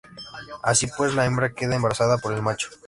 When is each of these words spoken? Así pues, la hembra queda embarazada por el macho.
Así 0.63 0.87
pues, 0.97 1.13
la 1.13 1.25
hembra 1.25 1.53
queda 1.53 1.75
embarazada 1.75 2.17
por 2.17 2.33
el 2.33 2.41
macho. 2.41 2.71